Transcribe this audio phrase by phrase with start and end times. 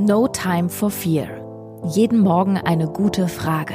[0.00, 1.28] No Time for Fear.
[1.84, 3.74] Jeden Morgen eine gute Frage.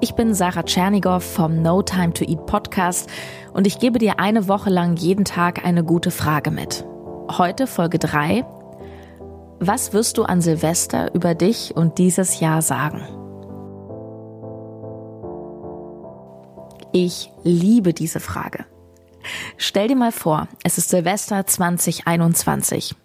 [0.00, 3.08] Ich bin Sarah Tschernigow vom No Time to Eat Podcast
[3.52, 6.84] und ich gebe dir eine Woche lang jeden Tag eine gute Frage mit.
[7.30, 8.44] Heute Folge 3.
[9.60, 13.02] Was wirst du an Silvester über dich und dieses Jahr sagen?
[16.92, 18.64] Ich liebe diese Frage.
[19.58, 22.96] Stell dir mal vor, es ist Silvester 2021.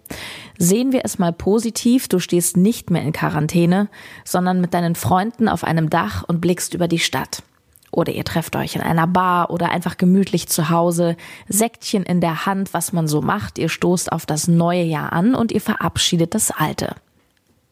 [0.64, 3.88] Sehen wir es mal positiv, du stehst nicht mehr in Quarantäne,
[4.24, 7.42] sondern mit deinen Freunden auf einem Dach und blickst über die Stadt.
[7.90, 11.16] Oder ihr trefft euch in einer Bar oder einfach gemütlich zu Hause,
[11.48, 15.34] Säckchen in der Hand, was man so macht, ihr stoßt auf das neue Jahr an
[15.34, 16.94] und ihr verabschiedet das alte.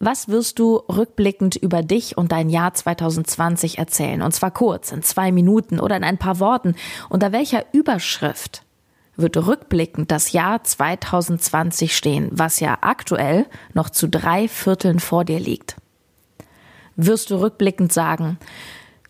[0.01, 4.21] Was wirst du rückblickend über dich und dein Jahr 2020 erzählen?
[4.21, 6.75] Und zwar kurz, in zwei Minuten oder in ein paar Worten.
[7.09, 8.65] Unter welcher Überschrift
[9.21, 15.41] wird rückblickend das Jahr 2020 stehen, was ja aktuell noch zu drei Vierteln vor dir
[15.41, 15.77] liegt?
[16.97, 18.39] Wirst du rückblickend sagen,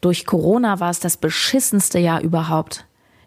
[0.01, 2.87] durch Corona war es das beschissenste Jahr überhaupt.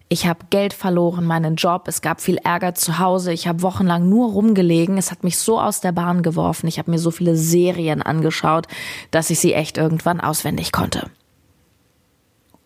[0.09, 4.07] Ich habe Geld verloren, meinen Job, es gab viel Ärger zu Hause, ich habe wochenlang
[4.07, 7.35] nur rumgelegen, es hat mich so aus der Bahn geworfen, ich habe mir so viele
[7.35, 8.67] Serien angeschaut,
[9.11, 11.09] dass ich sie echt irgendwann auswendig konnte.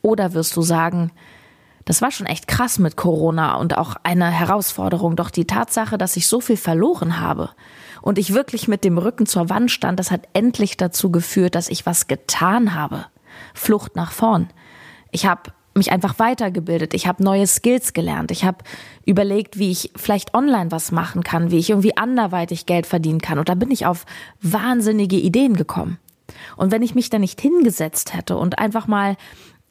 [0.02, 1.12] Oder wirst du sagen,
[1.88, 6.18] das war schon echt krass mit Corona und auch eine Herausforderung, doch die Tatsache, dass
[6.18, 7.50] ich so viel verloren habe
[8.02, 11.70] und ich wirklich mit dem Rücken zur Wand stand, das hat endlich dazu geführt, dass
[11.70, 13.06] ich was getan habe.
[13.54, 14.50] Flucht nach vorn.
[15.12, 16.94] Ich habe mich einfach weitergebildet.
[16.94, 18.32] Ich habe neue Skills gelernt.
[18.32, 18.58] Ich habe
[19.06, 23.40] überlegt, wie ich vielleicht online was machen kann, wie ich irgendwie anderweitig Geld verdienen kann.
[23.40, 24.06] Und da bin ich auf
[24.42, 26.00] wahnsinnige Ideen gekommen.
[26.58, 29.16] Und wenn ich mich da nicht hingesetzt hätte und einfach mal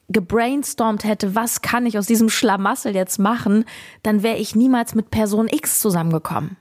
[0.09, 3.65] gebrainstormt hätte, was kann ich aus diesem Schlamassel jetzt machen,
[4.03, 6.57] dann wäre ich niemals mit Person X zusammengekommen.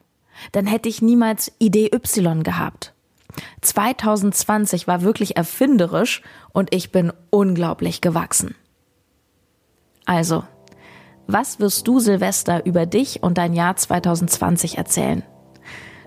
[0.51, 2.93] Dann hätte ich niemals Idee Y gehabt.
[3.61, 6.21] 2020 war wirklich erfinderisch
[6.51, 8.55] und ich bin unglaublich gewachsen.
[10.05, 10.43] Also,
[11.27, 15.23] was wirst du Silvester über dich und dein Jahr 2020 erzählen?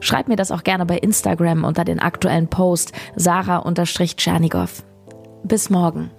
[0.01, 4.85] Schreib mir das auch gerne bei Instagram unter den aktuellen Post sarah-tschernigow.
[5.43, 6.11] Bis morgen.